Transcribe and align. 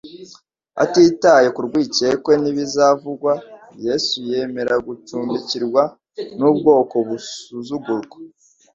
Atitaye 0.83 1.47
ku 1.55 1.59
rwikekwe 1.67 2.33
n'ibizavugwa, 2.41 3.33
Yesu 3.85 4.15
yemera 4.29 4.73
gucumbikirwa 4.87 5.83
n'ubwoko 6.39 6.95
busuzugurwa. 7.07 8.17